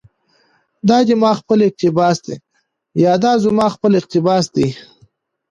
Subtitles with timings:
[0.87, 2.35] دا دي ما خپل اقتباس ده،
[3.03, 4.67] يا دا زما خپل اقتباس دى